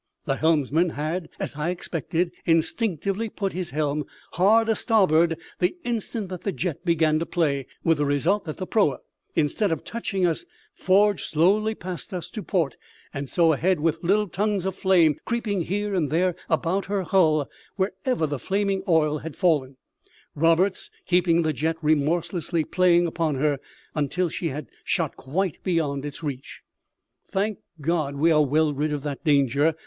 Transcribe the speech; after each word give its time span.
The 0.25 0.37
helmsman 0.37 0.89
had, 0.97 1.29
as 1.39 1.55
I 1.55 1.69
expected, 1.69 2.31
instinctively 2.43 3.29
put 3.29 3.53
his 3.53 3.69
helm 3.69 4.05
hard 4.31 4.67
a 4.67 4.73
starboard 4.73 5.37
the 5.59 5.75
instant 5.83 6.29
that 6.29 6.41
the 6.41 6.51
jet 6.51 6.83
began 6.83 7.19
to 7.19 7.25
play, 7.27 7.67
with 7.83 7.99
the 7.99 8.05
result 8.05 8.45
that 8.45 8.57
the 8.57 8.65
proa, 8.65 8.97
instead 9.35 9.71
of 9.71 9.83
touching 9.83 10.25
us, 10.25 10.43
forged 10.73 11.25
slowly 11.27 11.75
past 11.75 12.15
us 12.15 12.31
to 12.31 12.41
port, 12.41 12.77
and 13.13 13.29
so 13.29 13.53
ahead, 13.53 13.79
with 13.79 14.01
little 14.03 14.27
tongues 14.27 14.65
of 14.65 14.73
flame 14.73 15.19
creeping 15.23 15.61
here 15.65 15.93
and 15.93 16.09
there 16.09 16.35
about 16.49 16.85
her 16.85 17.03
hull 17.03 17.47
wherever 17.75 18.25
the 18.25 18.39
flaming 18.39 18.81
oil 18.87 19.19
had 19.19 19.35
fallen; 19.35 19.77
Roberts 20.33 20.89
keeping 21.05 21.43
the 21.43 21.53
jet 21.53 21.75
remorselessly 21.79 22.63
playing 22.63 23.05
upon 23.05 23.35
her 23.35 23.59
until 23.93 24.29
she 24.29 24.47
had 24.47 24.65
shot 24.83 25.15
quite 25.15 25.61
beyond 25.63 26.03
its 26.05 26.23
reach. 26.23 26.61
"Thank 27.27 27.59
God, 27.79 28.15
we 28.15 28.31
are 28.31 28.43
well 28.43 28.73
rid 28.73 28.91
of 28.91 29.03
that 29.03 29.23
danger!" 29.23 29.75